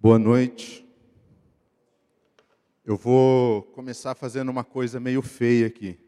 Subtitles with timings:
[0.00, 0.88] Boa noite.
[2.84, 5.98] Eu vou começar fazendo uma coisa meio feia aqui.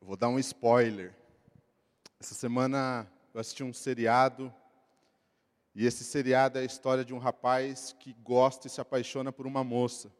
[0.00, 1.12] Vou dar um spoiler.
[2.20, 4.54] Essa semana eu assisti um seriado,
[5.74, 9.48] e esse seriado é a história de um rapaz que gosta e se apaixona por
[9.48, 10.12] uma moça.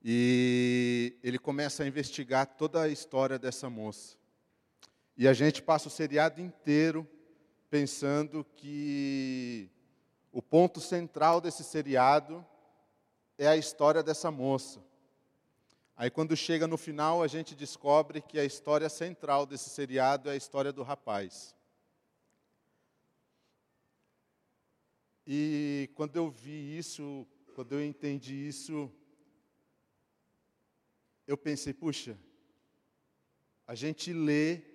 [0.00, 4.16] E ele começa a investigar toda a história dessa moça.
[5.16, 7.04] E a gente passa o seriado inteiro
[7.72, 9.70] pensando que
[10.30, 12.46] o ponto central desse seriado
[13.38, 14.84] é a história dessa moça.
[15.96, 20.32] Aí, quando chega no final, a gente descobre que a história central desse seriado é
[20.32, 21.56] a história do rapaz.
[25.26, 28.92] E quando eu vi isso, quando eu entendi isso,
[31.26, 32.18] eu pensei, puxa,
[33.66, 34.71] a gente lê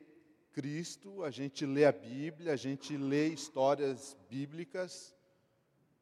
[0.58, 5.16] Cristo, a gente lê a Bíblia, a gente lê histórias bíblicas,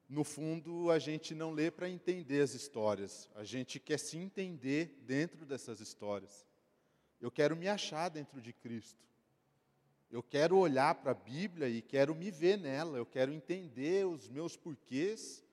[0.08, 4.98] no fundo, a gente não lê para entender as histórias, a gente quer se entender
[5.05, 6.48] dentro dessas histórias.
[7.20, 9.04] Eu quero me achar dentro de Cristo.
[10.10, 14.30] Eu quero olhar para a Bíblia e quero me ver nela, eu quero entender os
[14.30, 15.43] meus porquês,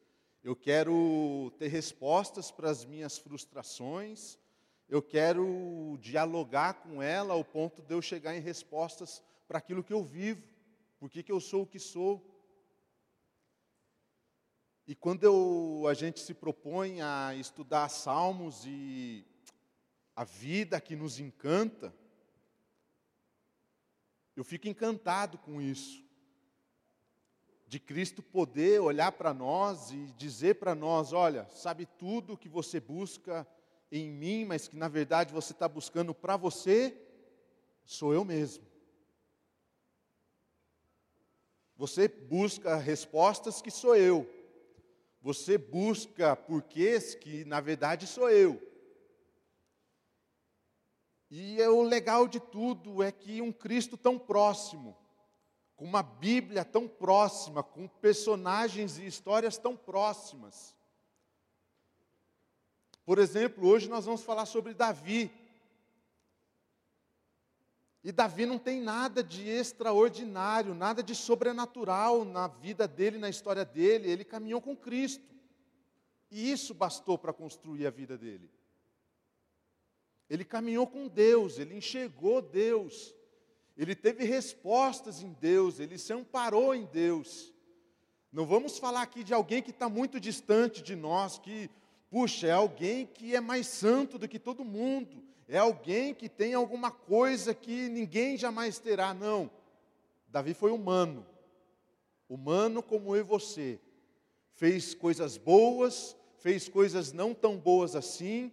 [0.45, 4.39] eu quero ter respostas para as minhas frustrações,
[4.93, 9.95] eu quero dialogar com ela ao ponto de eu chegar em respostas para aquilo que
[9.95, 10.47] eu vivo,
[11.01, 12.23] por que eu sou o que sou.
[14.87, 19.25] E quando eu, a gente se propõe a estudar salmos e
[20.15, 21.91] a vida que nos encanta,
[24.37, 26.05] eu fico encantado com isso.
[27.67, 32.79] De Cristo poder olhar para nós e dizer para nós: olha, sabe tudo que você
[32.79, 33.49] busca
[33.93, 36.97] em mim, mas que na verdade você está buscando para você,
[37.85, 38.65] sou eu mesmo.
[41.77, 44.27] Você busca respostas que sou eu.
[45.21, 48.61] Você busca porquês que na verdade sou eu.
[51.31, 54.97] E é o legal de tudo é que um Cristo tão próximo,
[55.77, 60.75] com uma Bíblia tão próxima, com personagens e histórias tão próximas.
[63.05, 65.31] Por exemplo, hoje nós vamos falar sobre Davi.
[68.05, 73.65] E Davi não tem nada de extraordinário, nada de sobrenatural na vida dele, na história
[73.65, 74.11] dele.
[74.11, 75.33] Ele caminhou com Cristo.
[76.31, 78.51] E isso bastou para construir a vida dele.
[80.31, 83.15] Ele caminhou com Deus, ele enxergou Deus,
[83.77, 87.53] ele teve respostas em Deus, ele se amparou em Deus.
[88.33, 91.69] Não vamos falar aqui de alguém que está muito distante de nós, que,
[92.13, 96.53] puxa, é alguém que é mais santo do que todo mundo, é alguém que tem
[96.53, 99.15] alguma coisa que ninguém jamais terá.
[99.15, 99.51] Não.
[100.29, 101.27] Davi foi humano,
[102.29, 103.81] humano como eu e você.
[104.53, 108.53] Fez coisas boas, fez coisas não tão boas assim,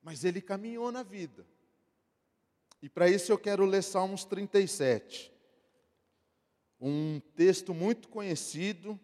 [0.00, 1.44] mas ele caminhou na vida.
[2.80, 5.32] E para isso eu quero ler Salmos 37.
[6.80, 8.98] Um texto muito conhecido.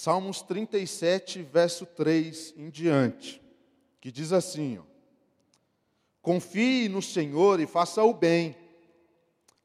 [0.00, 3.42] Salmos 37, verso 3 em diante
[4.00, 4.82] que diz assim: ó,
[6.22, 8.56] Confie no Senhor e faça o bem,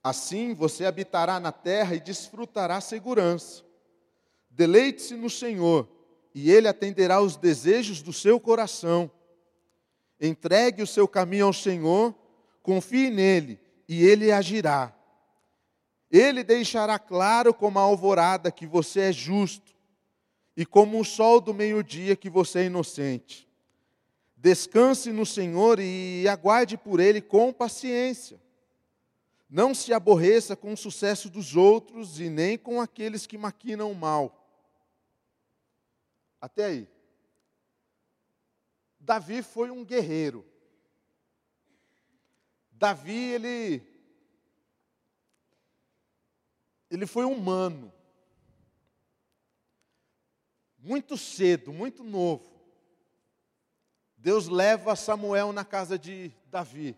[0.03, 3.63] assim você habitará na terra e desfrutará segurança.
[4.49, 5.87] Deleite-se no Senhor,
[6.33, 9.11] e Ele atenderá os desejos do seu coração.
[10.19, 12.11] Entregue o seu caminho ao Senhor,
[12.63, 14.95] confie nele, e Ele agirá.
[16.09, 19.72] Ele deixará claro como a alvorada que você é justo,
[20.55, 23.49] e como o sol do meio-dia que você é inocente.
[24.35, 28.41] Descanse no Senhor e aguarde por Ele com paciência.
[29.49, 33.95] Não se aborreça com o sucesso dos outros e nem com aqueles que maquinam o
[33.95, 34.39] mal.
[36.41, 36.87] Até aí.
[38.99, 40.45] Davi foi um guerreiro.
[42.71, 43.81] Davi, ele.
[46.89, 47.93] Ele foi humano.
[50.83, 52.51] Muito cedo, muito novo.
[54.17, 56.97] Deus leva Samuel na casa de Davi.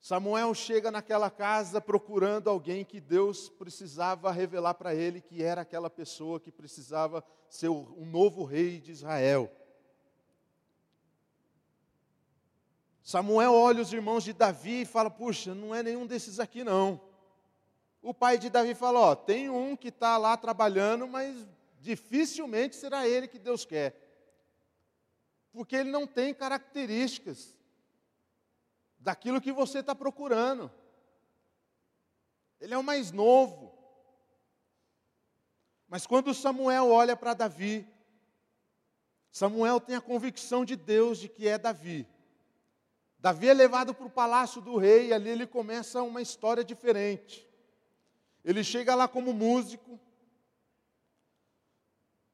[0.00, 5.88] Samuel chega naquela casa procurando alguém que Deus precisava revelar para ele que era aquela
[5.88, 9.48] pessoa que precisava ser um novo rei de Israel.
[13.00, 17.07] Samuel olha os irmãos de Davi e fala: Puxa, não é nenhum desses aqui não.
[18.08, 21.46] O pai de Davi fala: Ó, tem um que está lá trabalhando, mas
[21.80, 24.08] dificilmente será ele que Deus quer
[25.58, 27.52] porque ele não tem características
[28.96, 30.70] daquilo que você está procurando.
[32.60, 33.76] Ele é o mais novo.
[35.88, 37.84] Mas quando Samuel olha para Davi,
[39.32, 42.06] Samuel tem a convicção de Deus de que é Davi.
[43.18, 47.47] Davi é levado para o palácio do rei e ali ele começa uma história diferente.
[48.48, 50.00] Ele chega lá como músico.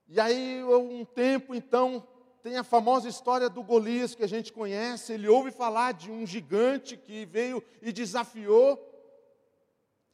[0.07, 2.07] E aí, um tempo, então,
[2.41, 5.13] tem a famosa história do Golias que a gente conhece.
[5.13, 8.79] Ele ouve falar de um gigante que veio e desafiou.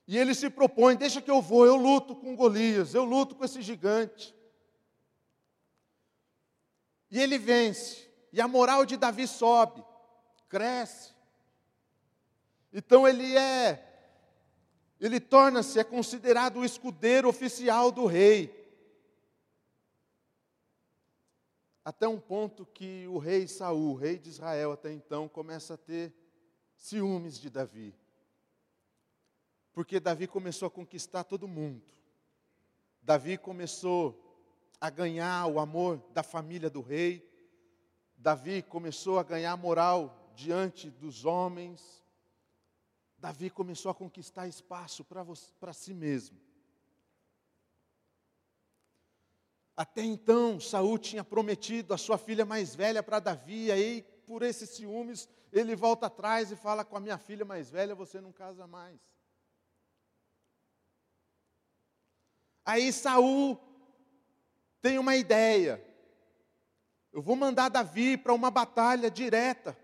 [0.09, 3.45] E ele se propõe: deixa que eu vou, eu luto com Golias, eu luto com
[3.45, 4.35] esse gigante.
[7.11, 8.11] E ele vence.
[8.33, 9.85] E a moral de Davi sobe,
[10.49, 11.13] cresce.
[12.73, 13.90] Então ele é,
[15.01, 18.55] ele torna-se, é considerado o escudeiro oficial do rei.
[21.83, 26.13] Até um ponto que o rei Saul, rei de Israel até então, começa a ter
[26.77, 27.95] ciúmes de Davi.
[29.73, 31.83] Porque Davi começou a conquistar todo mundo.
[33.03, 34.31] Davi começou
[34.79, 37.27] a ganhar o amor da família do rei.
[38.17, 42.00] Davi começou a ganhar moral diante dos homens.
[43.21, 46.41] Davi começou a conquistar espaço para si mesmo.
[49.77, 54.43] Até então, Saul tinha prometido a sua filha mais velha para Davi, e aí, por
[54.43, 58.33] esses ciúmes, ele volta atrás e fala com a minha filha mais velha, você não
[58.33, 58.99] casa mais.
[62.65, 63.59] Aí Saul
[64.81, 65.85] tem uma ideia.
[67.13, 69.77] Eu vou mandar Davi para uma batalha direta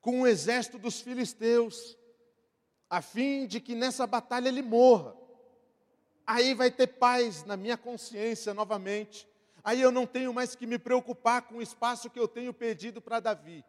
[0.00, 1.96] com o exército dos filisteus,
[2.88, 5.14] a fim de que nessa batalha ele morra.
[6.26, 9.28] Aí vai ter paz na minha consciência novamente.
[9.62, 13.00] Aí eu não tenho mais que me preocupar com o espaço que eu tenho pedido
[13.00, 13.64] para Davi.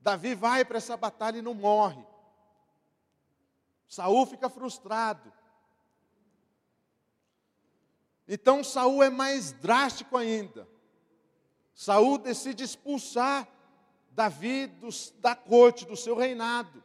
[0.00, 2.04] Davi vai para essa batalha e não morre.
[3.86, 5.32] Saul fica frustrado.
[8.26, 10.68] Então Saul é mais drástico ainda.
[11.74, 13.46] Saul decide expulsar
[14.10, 16.81] Davi dos, da corte, do seu reinado.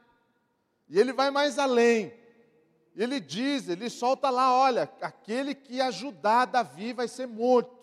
[0.90, 2.14] E ele vai mais além.
[2.96, 7.78] Ele diz, ele solta lá, olha, aquele que ajudar Davi vai ser morto.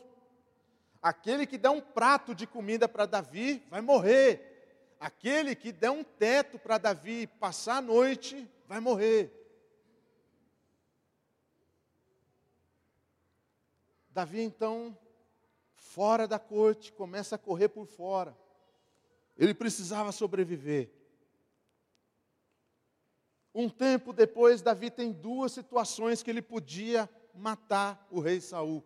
[1.00, 4.96] Aquele que der um prato de comida para Davi vai morrer.
[4.98, 9.30] Aquele que der um teto para Davi passar a noite vai morrer.
[14.08, 14.96] Davi, então,
[15.74, 18.36] fora da corte, começa a correr por fora.
[19.36, 20.90] Ele precisava sobreviver.
[23.54, 28.82] Um tempo depois, Davi tem duas situações que ele podia matar o rei Saul.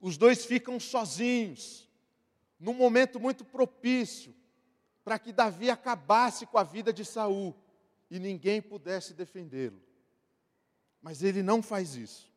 [0.00, 1.88] Os dois ficam sozinhos,
[2.60, 4.34] num momento muito propício,
[5.02, 7.54] para que Davi acabasse com a vida de Saul
[8.10, 9.82] e ninguém pudesse defendê-lo.
[11.02, 12.32] Mas ele não faz isso.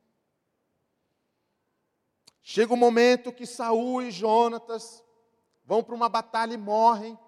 [2.41, 5.03] Chega o momento que Saul e Jonatas
[5.65, 7.19] vão para uma batalha e morrem,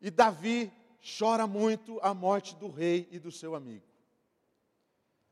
[0.00, 3.86] e Davi chora muito a morte do rei e do seu amigo.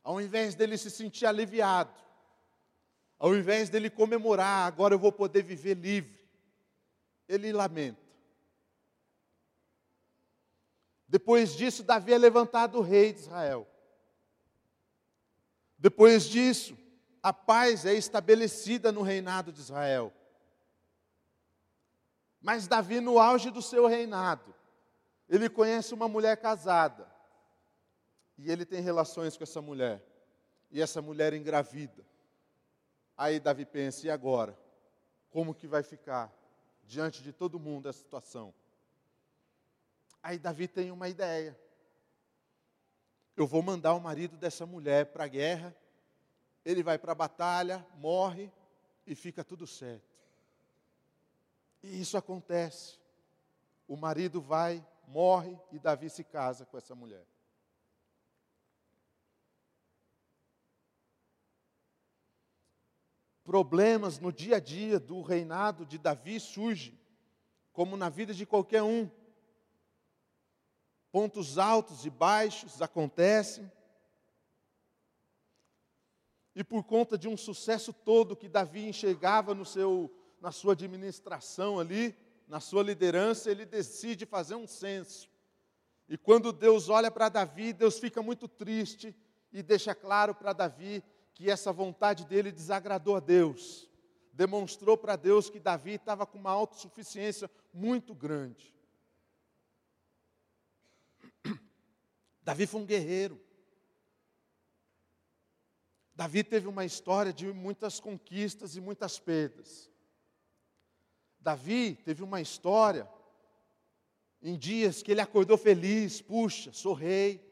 [0.02, 1.92] Ao invés dele se sentir aliviado,
[3.18, 6.18] ao invés dele comemorar, agora eu vou poder viver livre,
[7.28, 8.08] ele lamenta.
[11.06, 13.66] Depois disso, Davi é levantado rei de Israel.
[15.78, 16.76] Depois disso,
[17.22, 20.12] a paz é estabelecida no reinado de Israel.
[22.40, 24.54] Mas Davi, no auge do seu reinado,
[25.28, 27.06] ele conhece uma mulher casada.
[28.36, 30.02] E ele tem relações com essa mulher.
[30.70, 32.04] E essa mulher engravida.
[33.16, 34.56] Aí Davi pensa: e agora?
[35.30, 36.32] Como que vai ficar
[36.84, 38.54] diante de todo mundo essa situação?
[40.22, 41.58] Aí Davi tem uma ideia.
[43.36, 45.76] Eu vou mandar o marido dessa mulher para a guerra
[46.68, 48.52] ele vai para a batalha, morre
[49.06, 50.04] e fica tudo certo.
[51.82, 52.98] E isso acontece.
[53.86, 57.26] O marido vai, morre e Davi se casa com essa mulher.
[63.42, 66.98] Problemas no dia a dia do reinado de Davi surgem,
[67.72, 69.10] como na vida de qualquer um.
[71.10, 73.72] Pontos altos e baixos acontecem,
[76.54, 81.78] e por conta de um sucesso todo que Davi enxergava no seu, na sua administração
[81.78, 82.14] ali,
[82.48, 85.28] na sua liderança, ele decide fazer um censo.
[86.08, 89.14] E quando Deus olha para Davi, Deus fica muito triste
[89.52, 93.88] e deixa claro para Davi que essa vontade dele desagradou a Deus.
[94.32, 98.74] Demonstrou para Deus que Davi estava com uma autossuficiência muito grande.
[102.42, 103.38] Davi foi um guerreiro.
[106.14, 109.90] Davi teve uma história de muitas conquistas e muitas perdas.
[111.48, 113.08] Davi teve uma história
[114.42, 117.42] em dias que ele acordou feliz, puxa, sou rei,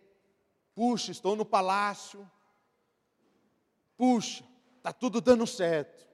[0.74, 2.30] puxa, estou no palácio,
[3.96, 4.44] puxa,
[4.76, 6.06] está tudo dando certo.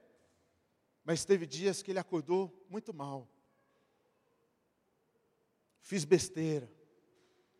[1.03, 3.27] Mas teve dias que ele acordou muito mal.
[5.81, 6.71] Fiz besteira,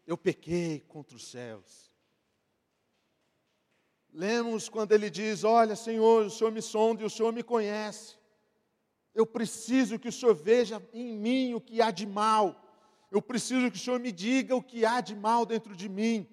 [0.07, 1.91] eu pequei contra os céus.
[4.09, 8.22] Lemos quando ele diz: Olha, Senhor, o Senhor me sonda e o Senhor me conhece.
[9.13, 12.59] Eu preciso que o Senhor veja em mim o que há de mal.
[13.11, 16.27] Eu preciso que o Senhor me diga o que há de mal dentro de mim.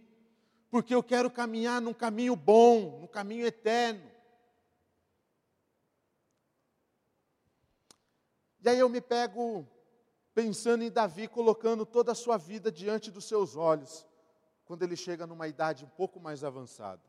[0.70, 4.08] Porque eu quero caminhar num caminho bom, num caminho eterno.
[8.62, 9.66] E aí eu me pego
[10.34, 14.06] pensando em Davi colocando toda a sua vida diante dos seus olhos,
[14.64, 17.02] quando ele chega numa idade um pouco mais avançada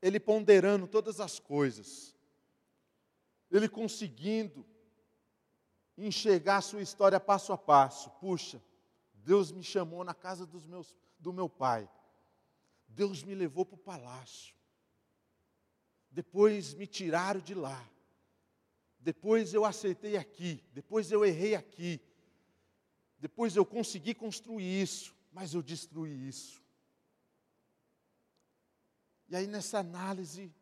[0.00, 2.14] ele ponderando todas as coisas,
[3.50, 4.66] ele conseguindo
[5.96, 8.10] enxergar a sua história passo a passo.
[8.20, 8.62] Puxa,
[9.14, 11.88] Deus me chamou na casa dos meus, do meu pai,
[12.86, 14.54] Deus me levou para o palácio,
[16.10, 17.88] depois me tiraram de lá,
[18.98, 22.00] depois eu acertei aqui, depois eu errei aqui,
[23.18, 26.62] depois eu consegui construir isso, mas eu destruí isso.
[29.28, 30.54] E aí nessa análise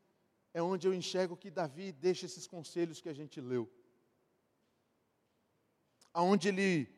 [0.57, 3.71] é onde eu enxergo que Davi deixa esses conselhos que a gente leu.
[6.15, 6.89] Aonde ele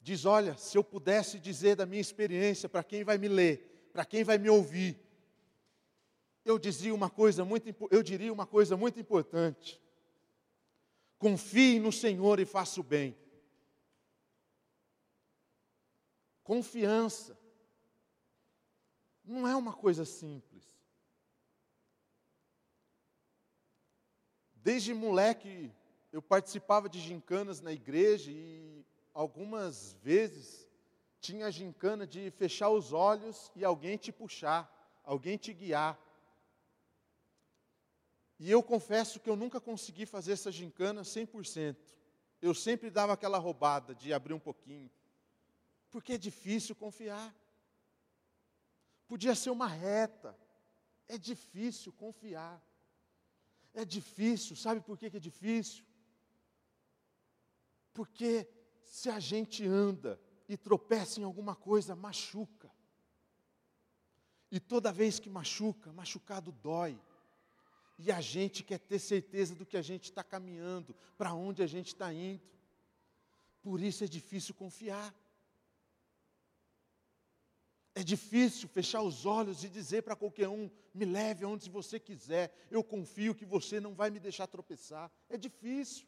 [0.00, 4.04] diz: "Olha, se eu pudesse dizer da minha experiência para quem vai me ler, para
[4.04, 4.98] quem vai me ouvir,
[6.44, 9.80] eu dizia uma coisa muito eu diria uma coisa muito importante.
[11.18, 13.16] Confie no Senhor e faça o bem.
[16.42, 17.38] Confiança
[19.24, 20.69] não é uma coisa simples.
[24.62, 25.72] Desde moleque,
[26.12, 30.68] eu participava de gincanas na igreja e algumas vezes
[31.18, 34.70] tinha a gincana de fechar os olhos e alguém te puxar,
[35.02, 35.98] alguém te guiar.
[38.38, 41.76] E eu confesso que eu nunca consegui fazer essa gincana 100%.
[42.40, 44.90] Eu sempre dava aquela roubada de abrir um pouquinho.
[45.90, 47.34] Porque é difícil confiar.
[49.06, 50.38] Podia ser uma reta.
[51.08, 52.62] É difícil confiar.
[53.72, 55.84] É difícil, sabe por que é difícil?
[57.92, 58.48] Porque
[58.84, 62.70] se a gente anda e tropeça em alguma coisa, machuca.
[64.50, 67.00] E toda vez que machuca, machucado dói.
[67.98, 71.66] E a gente quer ter certeza do que a gente está caminhando, para onde a
[71.66, 72.42] gente está indo.
[73.62, 75.14] Por isso é difícil confiar.
[77.94, 82.54] É difícil fechar os olhos e dizer para qualquer um: me leve aonde você quiser,
[82.70, 85.10] eu confio que você não vai me deixar tropeçar.
[85.28, 86.06] É difícil,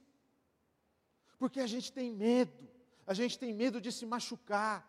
[1.38, 2.68] porque a gente tem medo,
[3.06, 4.88] a gente tem medo de se machucar.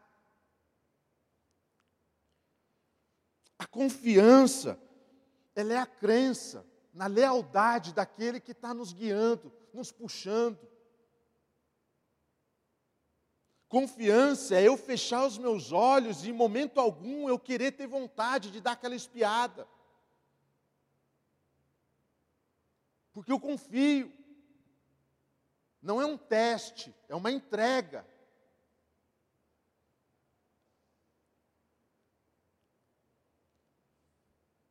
[3.57, 4.79] A confiança,
[5.55, 10.59] ela é a crença na lealdade daquele que está nos guiando, nos puxando.
[13.73, 18.51] Confiança é eu fechar os meus olhos e em momento algum eu querer ter vontade
[18.51, 19.67] de dar aquela espiada.
[23.11, 24.13] Porque eu confio.
[25.81, 28.05] Não é um teste, é uma entrega.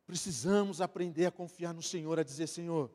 [0.05, 2.89] Precisamos aprender a confiar no Senhor, a dizer: Senhor,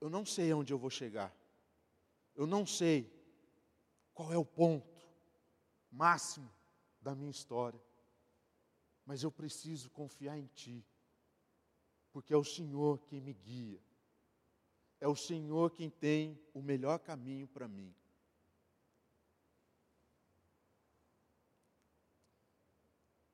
[0.00, 1.34] eu não sei aonde eu vou chegar,
[2.36, 3.15] eu não sei
[4.16, 5.06] qual é o ponto
[5.92, 6.50] máximo
[7.02, 7.80] da minha história.
[9.04, 10.82] Mas eu preciso confiar em Ti,
[12.10, 13.78] porque é o Senhor quem me guia,
[14.98, 17.94] é o Senhor quem tem o melhor caminho para mim.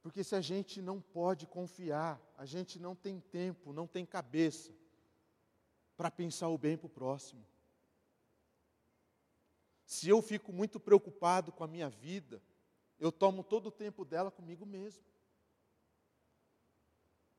[0.03, 4.75] Porque se a gente não pode confiar, a gente não tem tempo, não tem cabeça
[5.97, 7.47] para pensar o bem para o próximo.
[9.93, 12.43] Se eu fico muito preocupado com a minha vida,
[12.99, 15.05] eu tomo todo o tempo dela comigo mesmo.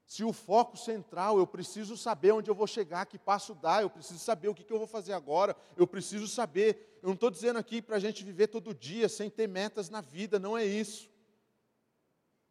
[0.05, 3.89] Se o foco central, eu preciso saber onde eu vou chegar, que passo dar, eu
[3.89, 6.99] preciso saber o que, que eu vou fazer agora, eu preciso saber.
[7.01, 9.99] Eu não estou dizendo aqui para a gente viver todo dia sem ter metas na
[9.99, 11.09] vida, não é isso.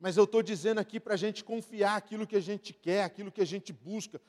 [0.00, 3.30] Mas eu estou dizendo aqui para a gente confiar aquilo que a gente quer, aquilo
[3.30, 4.21] que a gente busca.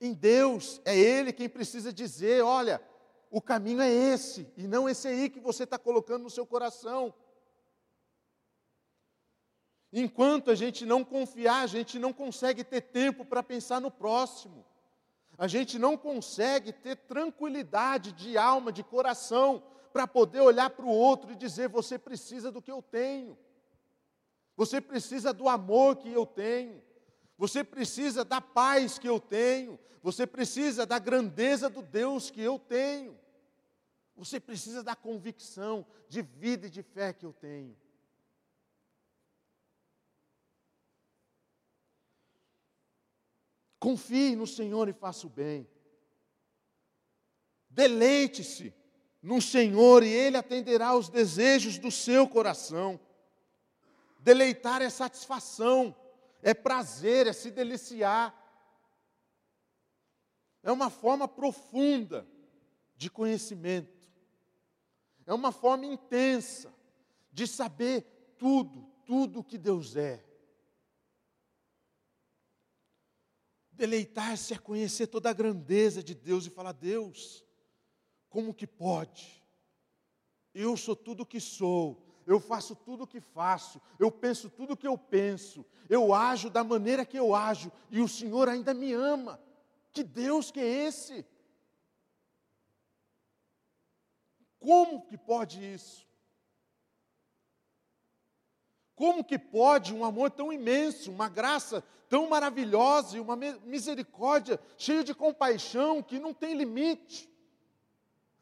[0.00, 2.82] Em Deus, é Ele quem precisa dizer: olha,
[3.32, 7.14] o caminho é esse, e não esse aí que você está colocando no seu coração.
[9.90, 14.66] Enquanto a gente não confiar, a gente não consegue ter tempo para pensar no próximo.
[15.38, 19.62] A gente não consegue ter tranquilidade de alma, de coração,
[19.94, 23.36] para poder olhar para o outro e dizer: você precisa do que eu tenho.
[24.58, 26.82] Você precisa do amor que eu tenho.
[27.38, 29.78] Você precisa da paz que eu tenho.
[30.02, 33.21] Você precisa da grandeza do Deus que eu tenho.
[34.16, 37.76] Você precisa da convicção de vida e de fé que eu tenho.
[43.78, 45.68] Confie no Senhor e faça o bem.
[47.68, 48.72] Deleite-se
[49.20, 53.00] no Senhor e Ele atenderá aos desejos do seu coração.
[54.20, 55.96] Deleitar é satisfação,
[56.42, 58.32] é prazer, é se deliciar.
[60.62, 62.24] É uma forma profunda
[62.96, 64.01] de conhecimento.
[65.26, 66.72] É uma forma intensa
[67.32, 70.24] de saber tudo, tudo o que Deus é.
[73.70, 77.44] Deleitar-se é conhecer toda a grandeza de Deus e falar: Deus,
[78.28, 79.42] como que pode?
[80.54, 84.74] Eu sou tudo o que sou, eu faço tudo o que faço, eu penso tudo
[84.74, 88.74] o que eu penso, eu ajo da maneira que eu ajo, e o Senhor ainda
[88.74, 89.40] me ama.
[89.90, 91.24] Que Deus que é esse?
[94.62, 96.06] Como que pode isso?
[98.94, 105.02] Como que pode um amor tão imenso, uma graça tão maravilhosa e uma misericórdia cheia
[105.02, 107.28] de compaixão que não tem limite?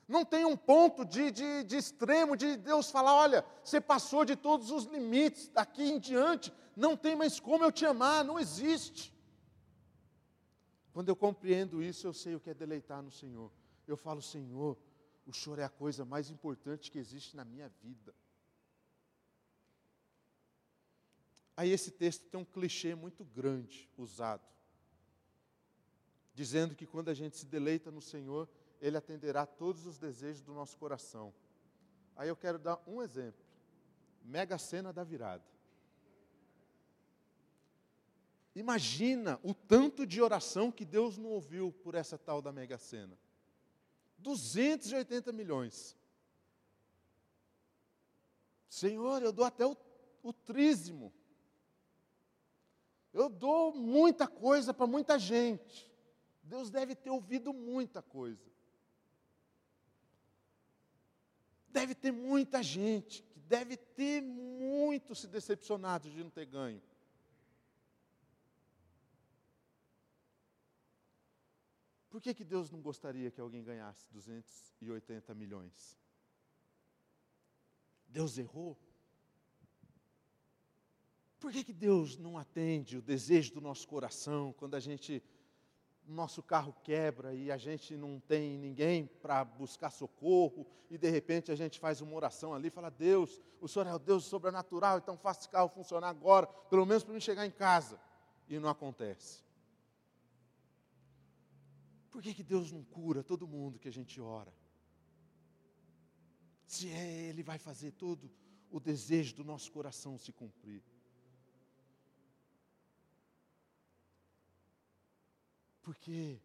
[0.07, 4.37] Não tem um ponto de, de, de extremo de Deus falar: olha, você passou de
[4.37, 9.15] todos os limites, daqui em diante, não tem mais como eu te amar, não existe.
[10.93, 13.51] Quando eu compreendo isso, eu sei o que é deleitar no Senhor.
[13.87, 14.77] Eu falo, Senhor,
[15.27, 18.15] o Senhor é a coisa mais importante que existe na minha vida.
[21.57, 24.49] Aí esse texto tem um clichê muito grande usado,
[26.33, 28.49] dizendo que quando a gente se deleita no Senhor,
[28.81, 31.35] Ele atenderá todos os desejos do nosso coração.
[32.17, 33.45] Aí eu quero dar um exemplo:
[34.23, 35.45] mega cena da virada.
[38.55, 43.17] Imagina o tanto de oração que Deus não ouviu por essa tal da mega cena.
[44.21, 45.97] 280 milhões.
[48.69, 49.77] Senhor, eu dou até o,
[50.23, 51.13] o trízimo.
[53.13, 55.91] Eu dou muita coisa para muita gente.
[56.43, 58.51] Deus deve ter ouvido muita coisa.
[61.69, 66.83] Deve ter muita gente que deve ter muito se decepcionado de não ter ganho.
[72.11, 75.97] Por que, que Deus não gostaria que alguém ganhasse 280 milhões?
[78.09, 78.77] Deus errou?
[81.39, 85.23] Por que, que Deus não atende o desejo do nosso coração quando a gente,
[86.05, 91.53] nosso carro quebra e a gente não tem ninguém para buscar socorro e de repente
[91.53, 94.99] a gente faz uma oração ali e fala: Deus, o Senhor é o Deus sobrenatural,
[94.99, 98.01] então faça esse carro funcionar agora, pelo menos para mim chegar em casa.
[98.49, 99.45] E não acontece.
[102.11, 104.53] Por que, que Deus não cura todo mundo que a gente ora?
[106.67, 108.31] Se é Ele vai fazer todo
[108.71, 110.83] o desejo do nosso coração se cumprir.
[115.83, 116.41] Porque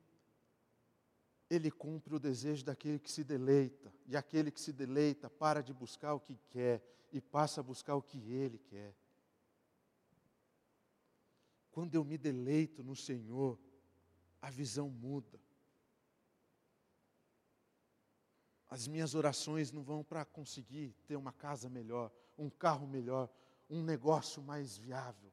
[1.50, 5.74] ele cumpre o desejo daquele que se deleita, e aquele que se deleita para de
[5.74, 8.96] buscar o que quer e passa a buscar o que ele quer.
[11.72, 13.60] Quando eu me deleito no Senhor,
[14.42, 15.40] a visão muda.
[18.70, 23.30] As minhas orações não vão para conseguir ter uma casa melhor, um carro melhor,
[23.70, 25.32] um negócio mais viável.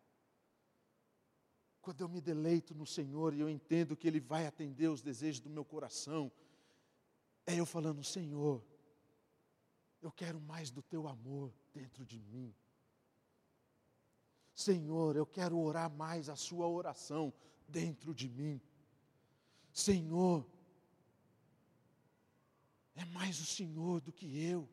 [1.80, 5.40] Quando eu me deleito no Senhor e eu entendo que Ele vai atender os desejos
[5.40, 6.30] do meu coração,
[7.44, 8.64] é eu falando: Senhor,
[10.00, 12.54] eu quero mais do Teu amor dentro de mim.
[14.54, 17.32] Senhor, eu quero orar mais a Sua oração
[17.66, 18.60] dentro de mim.
[19.72, 20.46] Senhor,
[23.02, 24.68] é mais o Senhor do que eu.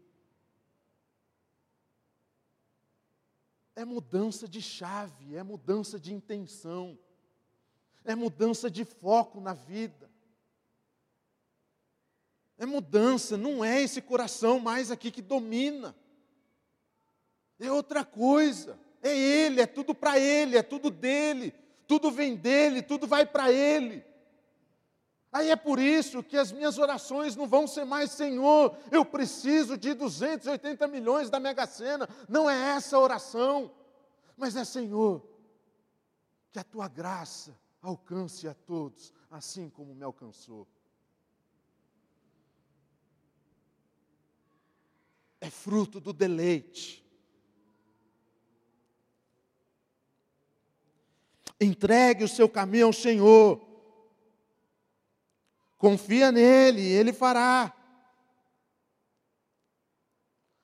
[3.75, 6.99] É mudança de chave, é mudança de intenção,
[8.03, 10.09] é mudança de foco na vida.
[12.57, 15.95] É mudança, não é esse coração mais aqui que domina.
[17.57, 18.77] É outra coisa.
[19.01, 21.53] É Ele, é tudo para Ele, é tudo dele.
[21.87, 24.03] Tudo vem dele, tudo vai para Ele.
[25.31, 29.77] Aí é por isso que as minhas orações não vão ser mais, Senhor, eu preciso
[29.77, 32.09] de 280 milhões da Mega Sena.
[32.27, 33.71] Não é essa a oração.
[34.35, 35.23] Mas é Senhor,
[36.51, 40.67] que a tua graça alcance a todos, assim como me alcançou.
[45.39, 47.05] É fruto do deleite.
[51.61, 53.68] Entregue o seu caminho ao Senhor.
[55.79, 57.73] Confia nele, ele fará.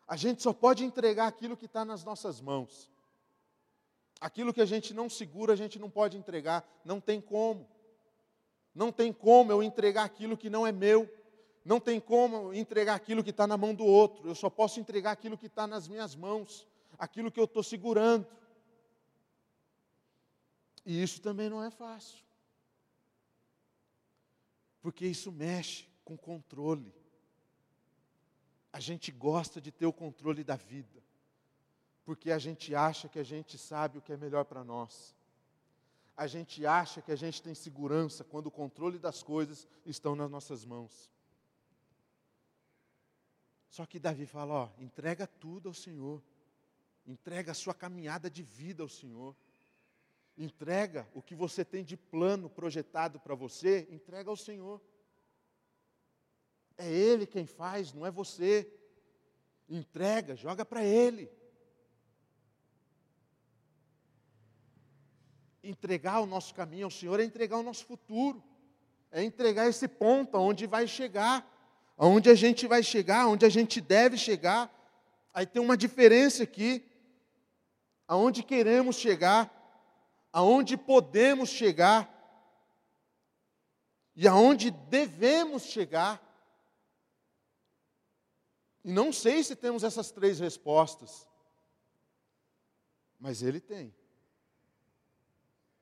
[0.06, 2.92] A gente só pode entregar aquilo que está nas nossas mãos.
[4.20, 6.68] Aquilo que a gente não segura, a gente não pode entregar.
[6.84, 7.66] Não tem como.
[8.74, 11.10] Não tem como eu entregar aquilo que não é meu.
[11.64, 14.28] Não tem como entregar aquilo que está na mão do outro.
[14.28, 16.68] Eu só posso entregar aquilo que está nas minhas mãos.
[17.00, 18.28] Aquilo que eu estou segurando.
[20.86, 22.25] E isso também não é fácil.
[24.86, 26.94] Porque isso mexe com controle.
[28.72, 31.02] A gente gosta de ter o controle da vida,
[32.06, 35.16] porque a gente acha que a gente sabe o que é melhor para nós.
[36.16, 40.30] A gente acha que a gente tem segurança quando o controle das coisas estão nas
[40.30, 41.10] nossas mãos.
[43.68, 46.22] Só que Davi fala: ó, entrega tudo ao Senhor,
[47.08, 49.36] entrega a sua caminhada de vida ao Senhor,
[50.38, 54.82] entrega o que você tem de plano projetado para você, entrega ao Senhor.
[56.78, 58.70] É Ele quem faz, não é você.
[59.70, 61.32] Entrega, joga para Ele.
[65.64, 68.44] Entregar o nosso caminho ao Senhor é entregar o nosso futuro,
[69.12, 71.50] é entregar esse ponto aonde vai chegar,
[71.98, 74.72] aonde a gente vai chegar, aonde a gente deve chegar.
[75.34, 76.86] Aí tem uma diferença aqui,
[78.08, 79.55] aonde queremos chegar,
[80.36, 82.12] aonde podemos chegar
[84.14, 86.22] e aonde devemos chegar.
[88.84, 91.26] E não sei se temos essas três respostas,
[93.18, 93.96] mas Ele tem.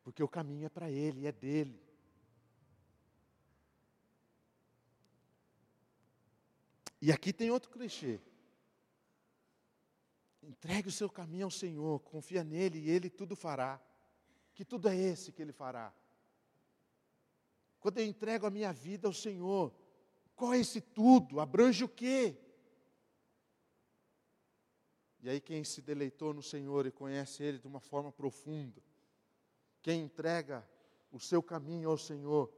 [0.03, 1.81] Porque o caminho é para Ele, é dele.
[7.01, 8.21] E aqui tem outro clichê.
[10.43, 13.81] Entregue o seu caminho ao Senhor, confia nele e Ele tudo fará.
[14.53, 15.93] Que tudo é esse que Ele fará.
[17.79, 19.73] Quando eu entrego a minha vida ao Senhor,
[20.35, 21.39] qual é esse tudo?
[21.39, 22.37] Abrange o quê?
[25.21, 28.81] E aí, quem se deleitou no Senhor e conhece Ele de uma forma profunda,
[29.81, 30.67] quem entrega
[31.11, 32.51] o seu caminho ao Senhor,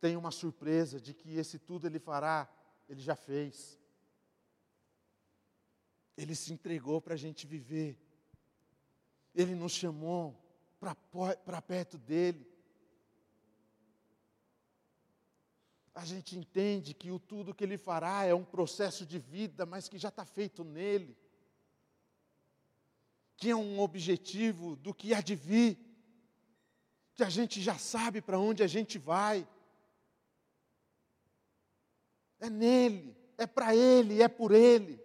[0.00, 2.48] tem uma surpresa de que esse tudo Ele fará,
[2.88, 3.78] Ele já fez.
[6.16, 7.98] Ele se entregou para a gente viver.
[9.34, 10.45] Ele nos chamou
[10.94, 12.56] para perto dEle.
[15.96, 19.88] a gente entende que o tudo que Ele fará é um processo de vida, mas
[19.88, 21.16] que já está feito nele,
[23.34, 25.78] que é um objetivo do que há de vir,
[27.14, 29.48] que a gente já sabe para onde a gente vai.
[32.40, 35.02] É nele, é para Ele, é por Ele.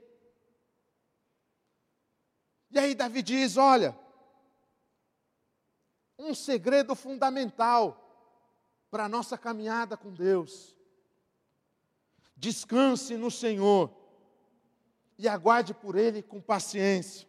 [2.69, 3.97] E aí Davi diz: olha,
[6.21, 7.97] um segredo fundamental
[8.89, 10.75] para a nossa caminhada com Deus
[12.41, 13.95] Descanse no Senhor
[15.15, 17.27] e aguarde por Ele com paciência.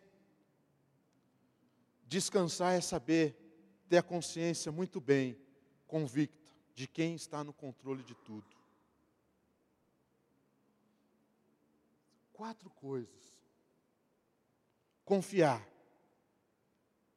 [2.07, 3.37] Descansar é saber,
[3.91, 5.39] ter a consciência muito bem
[5.87, 8.57] convicta de quem está no controle de tudo.
[12.33, 13.37] Quatro coisas:
[15.05, 15.63] confiar,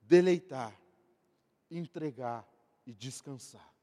[0.02, 0.78] deleitar,
[1.69, 2.47] entregar
[2.86, 3.73] e descansar.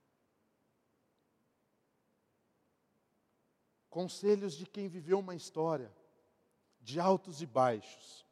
[3.91, 5.93] Conselhos de quem viveu uma história
[6.81, 8.27] de altos e baixos.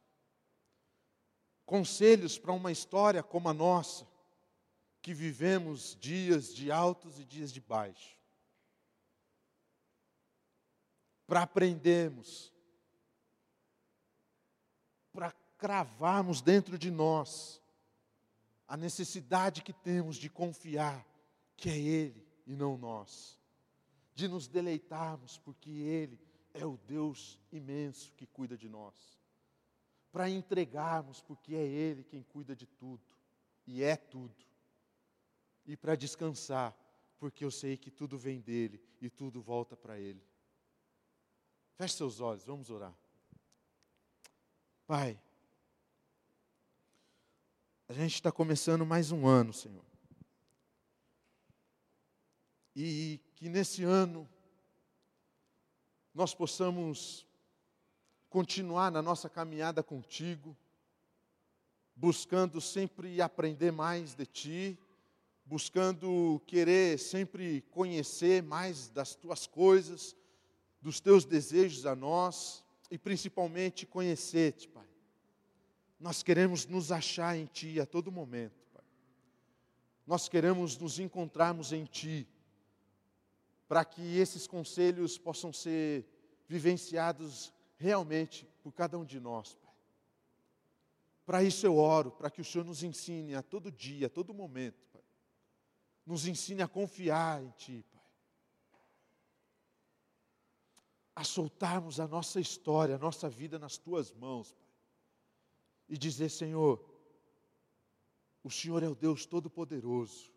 [1.66, 4.08] Conselhos para uma história como a nossa,
[5.02, 8.18] que vivemos dias de altos e dias de baixo.
[11.26, 12.52] Para aprendermos,
[15.12, 17.59] para cravarmos dentro de nós
[18.70, 21.04] a necessidade que temos de confiar
[21.56, 23.36] que é Ele e não nós
[24.14, 26.20] de nos deleitarmos, porque Ele
[26.54, 29.18] é o Deus imenso que cuida de nós.
[30.12, 33.02] Para entregarmos, porque é Ele quem cuida de tudo,
[33.66, 34.36] e é tudo.
[35.66, 36.76] E para descansar,
[37.18, 40.22] porque eu sei que tudo vem dEle e tudo volta para Ele.
[41.74, 42.96] Feche seus olhos, vamos orar.
[44.86, 45.20] Pai,
[47.90, 49.82] a gente está começando mais um ano, Senhor.
[52.76, 54.28] E que nesse ano
[56.14, 57.26] nós possamos
[58.28, 60.56] continuar na nossa caminhada contigo,
[61.96, 64.78] buscando sempre aprender mais de Ti,
[65.44, 70.14] buscando querer sempre conhecer mais das Tuas coisas,
[70.80, 74.89] dos Teus desejos a nós e principalmente conhecer-te, Pai.
[76.00, 78.82] Nós queremos nos achar em Ti a todo momento, Pai.
[80.06, 82.26] Nós queremos nos encontrarmos em Ti,
[83.68, 86.08] para que esses conselhos possam ser
[86.48, 89.70] vivenciados realmente por cada um de nós, Pai.
[91.26, 94.32] Para isso eu oro, para que o Senhor nos ensine a todo dia, a todo
[94.32, 95.04] momento, Pai.
[96.06, 98.00] Nos ensine a confiar em Ti, Pai.
[101.14, 104.56] A soltarmos a nossa história, a nossa vida nas Tuas mãos.
[105.90, 106.82] E dizer, Senhor,
[108.42, 110.32] o Senhor é o Deus Todo-Poderoso.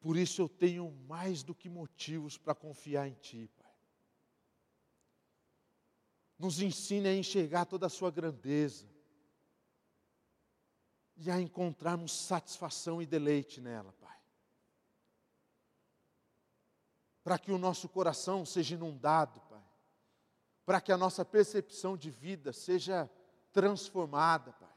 [0.00, 3.70] Por isso eu tenho mais do que motivos para confiar em Ti, Pai.
[6.38, 8.88] Nos ensine a enxergar toda a Sua grandeza
[11.14, 14.18] e a encontrarmos satisfação e deleite nela, Pai.
[17.22, 19.62] Para que o nosso coração seja inundado, Pai.
[20.64, 23.10] Para que a nossa percepção de vida seja
[23.52, 24.68] transformada, Pai.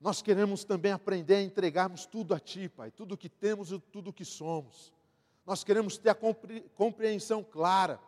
[0.00, 3.78] Nós queremos também aprender a entregarmos tudo a Ti, Pai, tudo o que temos e
[3.78, 4.92] tudo o que somos.
[5.44, 6.18] Nós queremos ter a
[6.74, 8.00] compreensão clara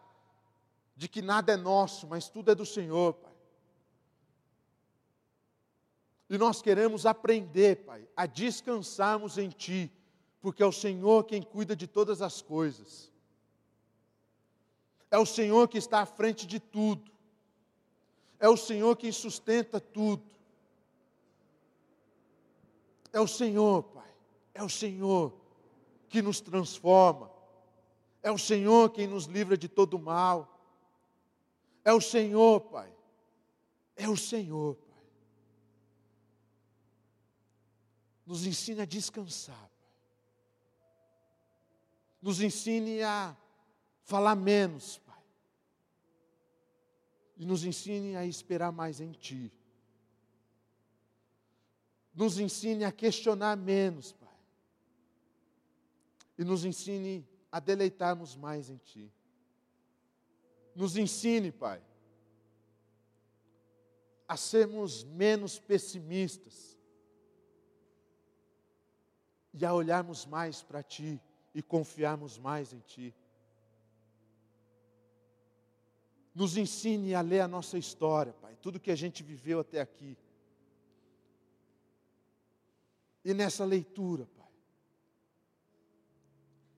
[0.97, 3.33] de que nada é nosso, mas tudo é do Senhor, Pai.
[6.31, 9.93] E nós queremos aprender, Pai, a descansarmos em Ti,
[10.41, 13.13] porque é o Senhor quem cuida de todas as coisas.
[15.11, 17.12] É o Senhor que está à frente de tudo.
[18.43, 20.29] É o Senhor quem sustenta tudo.
[23.13, 24.13] É o Senhor, Pai.
[24.53, 25.33] É o Senhor
[26.09, 27.31] que nos transforma.
[28.21, 30.61] É o Senhor quem nos livra de todo mal.
[31.85, 32.93] É o Senhor, Pai.
[33.95, 35.05] É o Senhor, Pai.
[38.27, 39.93] Nos ensine a descansar, Pai.
[42.21, 43.37] Nos ensine a
[44.03, 45.01] falar menos.
[47.37, 49.53] E nos ensine a esperar mais em Ti
[52.15, 54.29] nos ensine a questionar menos, Pai.
[56.37, 59.11] E nos ensine a deleitarmos mais em Ti.
[60.75, 61.83] Nos ensine, Pai,
[64.29, 66.79] a sermos menos pessimistas
[69.53, 71.21] e a olharmos mais para Ti
[71.55, 73.15] e confiarmos mais em Ti.
[76.35, 80.17] Nos ensine a ler a nossa história, Pai, tudo que a gente viveu até aqui.
[83.25, 84.49] E nessa leitura, Pai,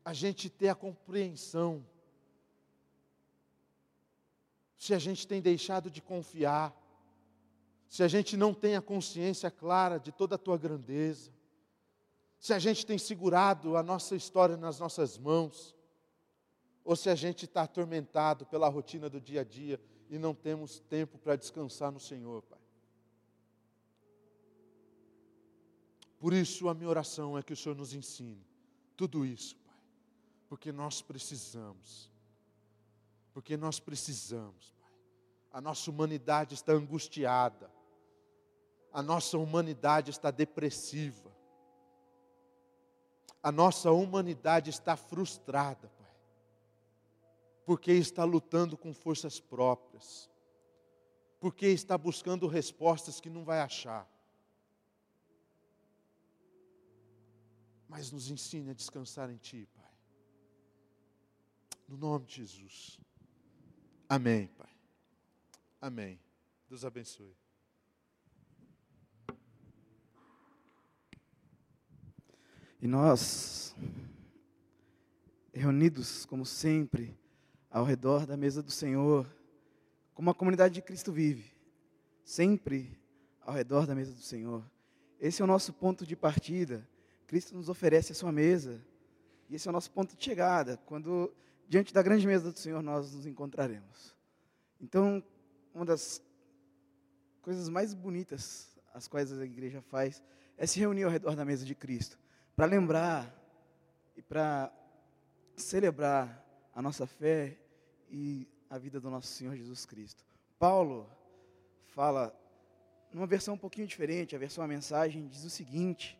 [0.04, 1.84] a gente ter a compreensão
[4.84, 6.78] se a gente tem deixado de confiar,
[7.88, 11.32] se a gente não tem a consciência clara de toda a tua grandeza,
[12.38, 15.73] se a gente tem segurado a nossa história nas nossas mãos,
[16.84, 20.80] ou se a gente está atormentado pela rotina do dia a dia e não temos
[20.80, 22.58] tempo para descansar no Senhor, Pai.
[26.18, 28.46] Por isso, a minha oração é que o Senhor nos ensine
[28.96, 29.74] tudo isso, Pai,
[30.48, 32.10] porque nós precisamos,
[33.32, 34.90] porque nós precisamos, Pai.
[35.52, 37.70] A nossa humanidade está angustiada,
[38.92, 41.34] a nossa humanidade está depressiva,
[43.42, 45.90] a nossa humanidade está frustrada,
[47.64, 50.30] porque está lutando com forças próprias,
[51.40, 54.08] porque está buscando respostas que não vai achar
[57.94, 59.92] mas nos ensine a descansar em Ti, Pai.
[61.86, 62.98] No nome de Jesus.
[64.08, 64.76] Amém, Pai.
[65.80, 66.20] Amém.
[66.68, 67.36] Deus abençoe.
[72.82, 73.76] E nós,
[75.52, 77.16] reunidos como sempre,
[77.74, 79.26] ao redor da mesa do Senhor,
[80.14, 81.52] como a comunidade de Cristo vive,
[82.24, 82.98] sempre
[83.42, 84.64] ao redor da mesa do Senhor.
[85.20, 86.88] Esse é o nosso ponto de partida
[87.26, 88.80] Cristo nos oferece a sua mesa.
[89.48, 91.34] E esse é o nosso ponto de chegada, quando
[91.68, 94.14] diante da grande mesa do Senhor nós nos encontraremos.
[94.80, 95.22] Então,
[95.74, 96.22] uma das
[97.42, 100.22] coisas mais bonitas as quais a igreja faz
[100.56, 102.16] é se reunir ao redor da mesa de Cristo,
[102.54, 103.34] para lembrar
[104.16, 104.72] e para
[105.56, 107.58] celebrar a nossa fé
[108.14, 110.24] e a vida do nosso Senhor Jesus Cristo.
[110.56, 111.10] Paulo
[111.86, 112.32] fala
[113.12, 116.16] numa versão um pouquinho diferente, a versão a mensagem diz o seguinte: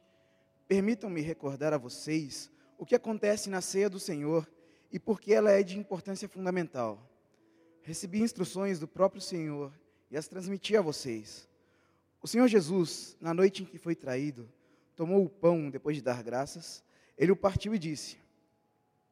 [0.67, 4.51] Permitam-me recordar a vocês o que acontece na ceia do Senhor
[4.91, 7.01] e por que ela é de importância fundamental.
[7.83, 9.73] Recebi instruções do próprio Senhor
[10.11, 11.49] e as transmiti a vocês.
[12.21, 14.51] O Senhor Jesus, na noite em que foi traído,
[14.97, 16.83] tomou o pão depois de dar graças,
[17.17, 18.19] ele o partiu e disse: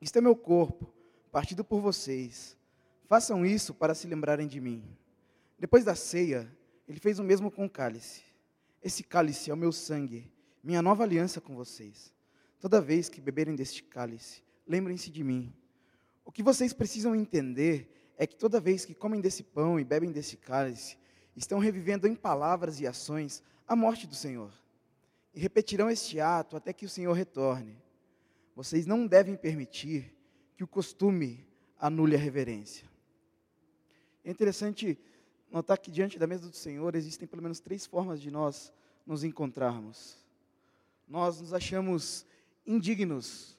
[0.01, 0.93] Isto é meu corpo,
[1.31, 2.61] partido por vocês.
[3.13, 4.83] Façam isso para se lembrarem de mim.
[5.59, 6.51] Depois da ceia,
[6.89, 8.23] ele fez o mesmo com o cálice.
[8.83, 10.33] Esse cálice é o meu sangue,
[10.65, 12.11] minha nova aliança com vocês.
[12.59, 15.55] Toda vez que beberem deste cálice, lembrem-se de mim.
[16.25, 20.11] O que vocês precisam entender é que toda vez que comem desse pão e bebem
[20.11, 20.97] desse cálice,
[21.37, 24.55] estão revivendo em palavras e ações a morte do Senhor.
[25.35, 27.77] E repetirão este ato até que o Senhor retorne.
[28.57, 30.17] Vocês não devem permitir
[30.57, 31.47] que o costume
[31.79, 32.91] anule a reverência.
[34.25, 34.99] É interessante
[35.51, 38.73] notar que diante da mesa do Senhor existem pelo menos três formas de nós
[39.07, 40.17] nos encontrarmos.
[41.07, 42.25] Nós nos achamos
[42.67, 43.59] indignos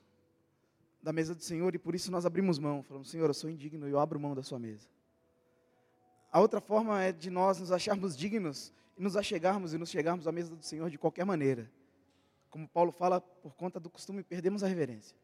[1.01, 3.87] da mesa do Senhor e por isso nós abrimos mão, falamos: Senhor, eu sou indigno
[3.87, 4.87] e eu abro mão da sua mesa.
[6.31, 10.27] A outra forma é de nós nos acharmos dignos e nos achegarmos e nos chegarmos
[10.27, 11.69] à mesa do Senhor de qualquer maneira.
[12.49, 15.15] Como Paulo fala, por conta do costume, perdemos a reverência.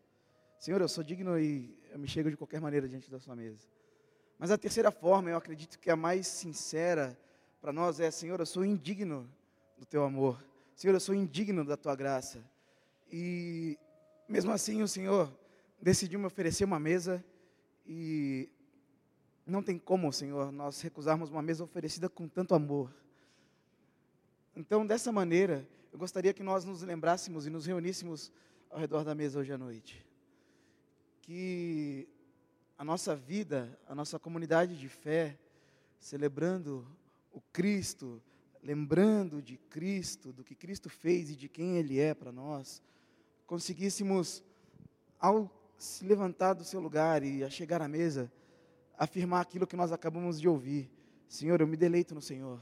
[0.59, 3.65] Senhor, eu sou digno e eu me chego de qualquer maneira diante da sua mesa.
[4.39, 7.19] Mas a terceira forma, eu acredito que a mais sincera
[7.59, 9.29] para nós é: Senhor, eu sou indigno
[9.77, 10.41] do teu amor.
[10.73, 12.41] Senhor, eu sou indigno da tua graça.
[13.11, 13.77] E
[14.29, 15.29] mesmo assim, o Senhor
[15.81, 17.23] decidiu me oferecer uma mesa
[17.85, 18.49] e
[19.45, 22.93] não tem como, Senhor, nós recusarmos uma mesa oferecida com tanto amor.
[24.55, 28.31] Então, dessa maneira, eu gostaria que nós nos lembrássemos e nos reuníssemos
[28.69, 30.05] ao redor da mesa hoje à noite.
[31.23, 32.07] Que
[32.79, 35.37] a nossa vida, a nossa comunidade de fé,
[35.99, 36.87] celebrando
[37.29, 38.21] o Cristo,
[38.63, 42.81] lembrando de Cristo, do que Cristo fez e de quem Ele é para nós,
[43.45, 44.41] conseguíssemos,
[45.19, 48.31] ao se levantar do seu lugar e a chegar à mesa,
[48.97, 50.89] afirmar aquilo que nós acabamos de ouvir.
[51.27, 52.61] Senhor, eu me deleito no Senhor.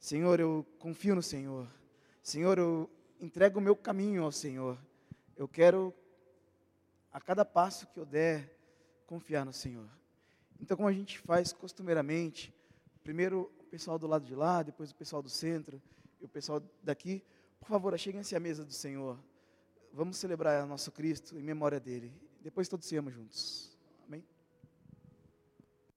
[0.00, 1.68] Senhor, eu confio no Senhor.
[2.22, 2.88] Senhor, eu
[3.20, 4.78] entrego o meu caminho ao Senhor.
[5.36, 5.92] Eu quero,
[7.12, 8.53] a cada passo que eu der,
[9.06, 9.88] confiar no Senhor.
[10.60, 12.54] Então, como a gente faz costumeiramente,
[13.02, 15.82] primeiro o pessoal do lado de lá, depois o pessoal do centro
[16.20, 17.22] e o pessoal daqui,
[17.58, 19.18] por favor, cheguem-se à mesa do Senhor.
[19.92, 22.12] Vamos celebrar nosso Cristo em memória dele.
[22.40, 23.73] Depois todos ceamos juntos.